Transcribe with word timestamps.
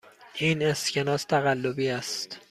این 0.33 0.63
اسکناس 0.65 1.23
تقلبی 1.23 1.89
است. 1.89 2.39